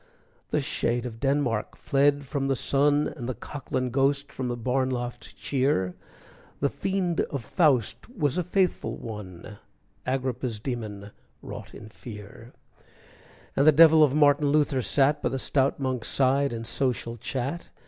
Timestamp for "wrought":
11.43-11.75